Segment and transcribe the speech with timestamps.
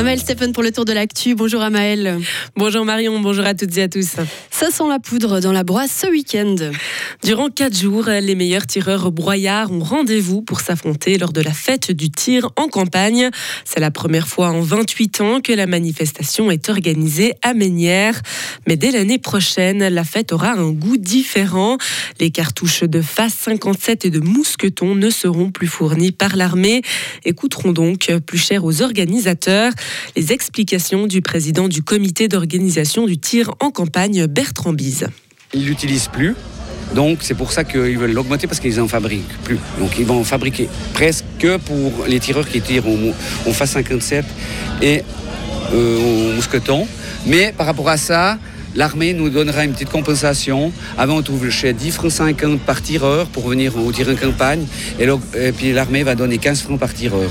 [0.00, 1.34] Amael Stephen pour le tour de l'actu.
[1.34, 2.20] Bonjour Amael.
[2.56, 4.16] Bonjour Marion, bonjour à toutes et à tous.
[4.50, 6.56] Ça sent la poudre dans la broisse ce week-end.
[7.22, 11.92] Durant quatre jours, les meilleurs tireurs broyards ont rendez-vous pour s'affronter lors de la fête
[11.92, 13.28] du tir en campagne.
[13.66, 18.22] C'est la première fois en 28 ans que la manifestation est organisée à Ménières.
[18.66, 21.76] Mais dès l'année prochaine, la fête aura un goût différent.
[22.20, 26.80] Les cartouches de face 57 et de mousqueton ne seront plus fournies par l'armée
[27.26, 29.72] et coûteront donc plus cher aux organisateurs.
[30.16, 35.08] Les explications du président du comité d'organisation du tir en campagne, Bertrand Bise.
[35.54, 36.34] Ils l'utilisent plus.
[36.94, 39.58] Donc c'est pour ça qu'ils veulent l'augmenter parce qu'ils n'en fabriquent plus.
[39.78, 44.24] Donc ils vont en fabriquer presque que pour les tireurs qui tirent au, FAS 57
[44.82, 45.02] et
[45.72, 46.86] euh, au mousqueton.
[47.26, 48.38] Mais par rapport à ça,
[48.74, 50.72] l'armée nous donnera une petite compensation.
[50.98, 54.66] Avant on touchait 10 francs 50 par tireur pour venir au tir en campagne.
[54.98, 57.30] Et puis l'armée va donner 15 francs par tireur.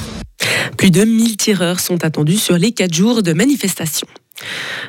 [0.80, 4.08] Plus de 1000 tireurs sont attendus sur les 4 jours de manifestation.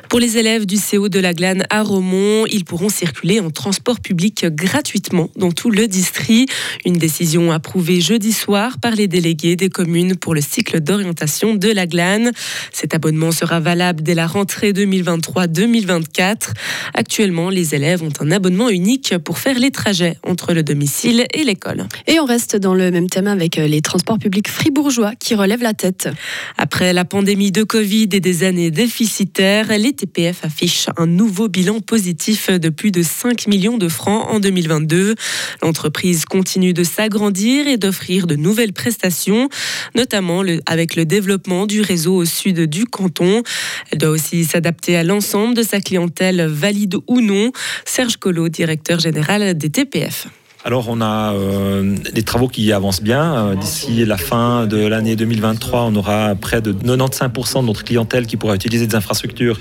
[0.09, 3.99] Pour les élèves du CO de la Glane à Romont, ils pourront circuler en transport
[3.99, 6.51] public gratuitement dans tout le district.
[6.85, 11.69] Une décision approuvée jeudi soir par les délégués des communes pour le cycle d'orientation de
[11.69, 12.31] la Glane.
[12.71, 16.51] Cet abonnement sera valable dès la rentrée 2023-2024.
[16.93, 21.43] Actuellement, les élèves ont un abonnement unique pour faire les trajets entre le domicile et
[21.43, 21.87] l'école.
[22.07, 25.73] Et on reste dans le même thème avec les transports publics fribourgeois qui relèvent la
[25.73, 26.09] tête.
[26.57, 31.79] Après la pandémie de Covid et des années déficitaires, les TPF affichent un nouveau bilan
[31.79, 35.15] positif de plus de 5 millions de francs en 2022.
[35.63, 39.49] L'entreprise continue de s'agrandir et d'offrir de nouvelles prestations,
[39.95, 43.41] notamment avec le développement du réseau au sud du canton.
[43.89, 47.51] Elle doit aussi s'adapter à l'ensemble de sa clientèle, valide ou non.
[47.85, 50.27] Serge Collot, directeur général des TPF.
[50.63, 53.33] Alors on a euh, des travaux qui avancent bien.
[53.33, 58.27] Euh, d'ici la fin de l'année 2023, on aura près de 95% de notre clientèle
[58.27, 59.59] qui pourra utiliser des infrastructures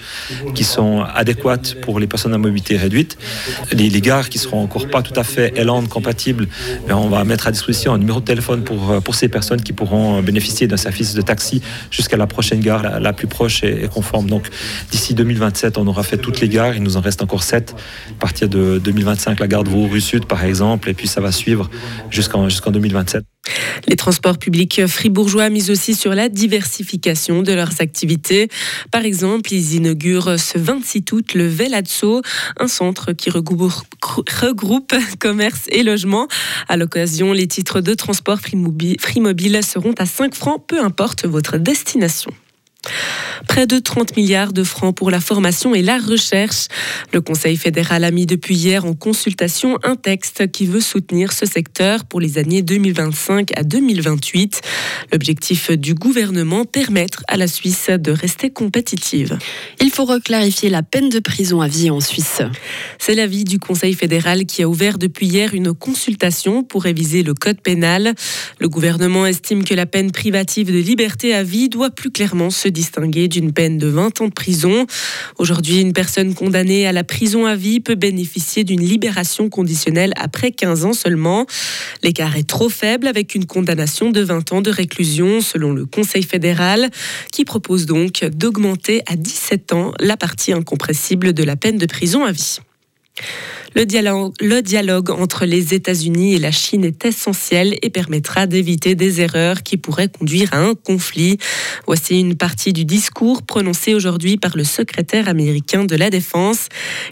[0.55, 3.17] qui sont adéquates pour les personnes à mobilité réduite.
[3.73, 6.49] Les, gares qui seront encore pas tout à fait Eland compatibles,
[6.87, 9.73] ben, on va mettre à disposition un numéro de téléphone pour, euh, ces personnes qui
[9.73, 11.61] pourront bénéficier d'un service de taxi
[11.91, 14.29] jusqu'à la prochaine gare la, plus proche et, conforme.
[14.29, 14.49] Donc
[14.93, 16.77] d'ici 2027, on aura fait toutes les gares.
[16.77, 17.75] Il nous en reste encore 7.
[18.11, 21.33] À partir de 2025, la gare de Vaud-Rue Sud, par exemple et puis ça va
[21.33, 21.71] suivre
[22.11, 23.25] jusqu'en jusqu'en 2027.
[23.89, 28.49] Les transports publics fribourgeois misent aussi sur la diversification de leurs activités.
[28.91, 32.23] Par exemple, ils inaugurent ce 26 août le Velatso,
[32.59, 36.29] un centre qui regroupe commerce et logement.
[36.69, 38.59] À l'occasion, les titres de transport Free
[39.63, 42.33] seront à 5 francs, peu importe votre destination.
[43.49, 46.67] Près de 30 milliards de francs pour la formation et la recherche.
[47.13, 51.47] Le Conseil fédéral a mis depuis hier en consultation un texte qui veut soutenir ce
[51.47, 54.61] secteur pour les années 2025 à 2028.
[55.13, 59.39] L'objectif du gouvernement, permettre à la Suisse de rester compétitive.
[59.81, 62.43] Il faut reclarifier la peine de prison à vie en Suisse.
[62.99, 67.35] C'est l'avis du Conseil fédéral qui a ouvert depuis hier une consultation pour réviser le
[67.35, 68.15] code pénal.
[68.59, 72.69] Le gouvernement estime que la peine privative de liberté à vie doit plus clairement se
[72.71, 74.87] distinguer d'une peine de 20 ans de prison.
[75.39, 80.51] Aujourd'hui, une personne condamnée à la prison à vie peut bénéficier d'une libération conditionnelle après
[80.51, 81.47] 15 ans seulement.
[82.03, 86.23] L'écart est trop faible avec une condamnation de 20 ans de réclusion selon le Conseil
[86.23, 86.91] fédéral
[87.33, 92.25] qui propose donc d'augmenter à 17 ans la partie incompressible de la peine de prison
[92.25, 92.59] à vie.
[93.77, 93.85] Le
[94.63, 99.77] dialogue, entre les États-Unis et la Chine est essentiel et permettra d'éviter des erreurs qui
[99.77, 101.39] pourraient conduire à un conflit.
[101.87, 106.67] Voici une partie du discours prononcé aujourd'hui par le secrétaire américain de la Défense.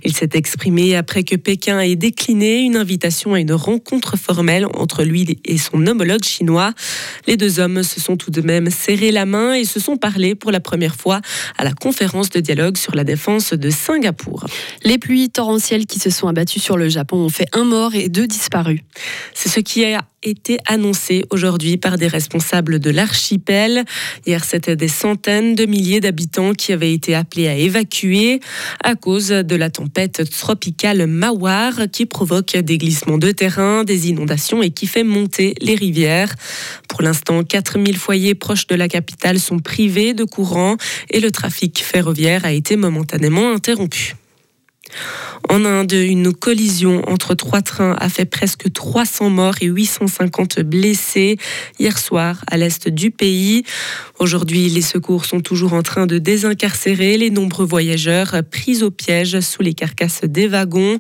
[0.05, 5.05] Il s'est exprimé après que Pékin ait décliné une invitation à une rencontre formelle entre
[5.05, 6.73] lui et son homologue chinois.
[7.29, 10.35] Les deux hommes se sont tout de même serré la main et se sont parlé
[10.35, 11.21] pour la première fois
[11.57, 14.45] à la conférence de dialogue sur la défense de Singapour.
[14.83, 18.09] Les pluies torrentielles qui se sont abattues sur le Japon ont fait un mort et
[18.09, 18.81] deux disparus.
[19.35, 23.85] C'est ce qui a été annoncé aujourd'hui par des responsables de l'archipel.
[24.27, 28.41] Hier, c'était des centaines de milliers d'habitants qui avaient été appelés à évacuer
[28.83, 34.63] à cause de la tempête tropicale Mawar qui provoque des glissements de terrain, des inondations
[34.63, 36.35] et qui fait monter les rivières.
[36.89, 40.77] Pour l'instant, 4000 foyers proches de la capitale sont privés de courant
[41.11, 44.17] et le trafic ferroviaire a été momentanément interrompu.
[45.49, 51.39] En Inde, une collision entre trois trains a fait presque 300 morts et 850 blessés
[51.79, 53.65] hier soir à l'est du pays.
[54.19, 59.41] Aujourd'hui, les secours sont toujours en train de désincarcérer les nombreux voyageurs pris au piège
[59.41, 60.99] sous les carcasses des wagons.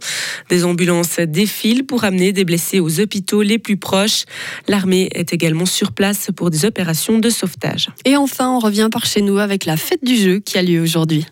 [0.49, 4.25] Des ambulances défilent pour amener des blessés aux hôpitaux les plus proches.
[4.67, 7.89] L'armée est également sur place pour des opérations de sauvetage.
[8.05, 10.81] Et enfin, on revient par chez nous avec la fête du jeu qui a lieu
[10.81, 11.27] aujourd'hui.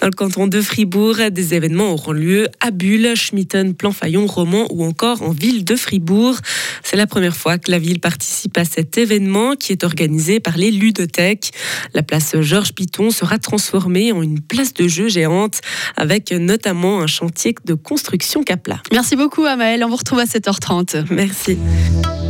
[0.00, 4.84] Dans le canton de Fribourg, des événements auront lieu à Bulle, Schmitten, Planfaillon, Romans ou
[4.84, 6.36] encore en ville de Fribourg.
[6.82, 10.56] C'est la première fois que la ville participe à cet événement qui est organisé par
[10.58, 11.52] les ludothèques.
[11.94, 15.60] La place Georges Piton sera transformée en une place de jeu géante
[15.96, 18.82] avec notamment un chantier de construction Capla.
[18.92, 21.06] Merci beaucoup Amael, on vous retrouve à 7h30.
[21.10, 21.56] Merci.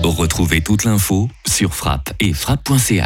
[0.02, 2.94] Retrouvez toute l'info sur frappe et frappe.ca.